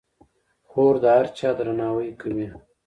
[0.69, 2.47] خور د هر چا درناوی کوي.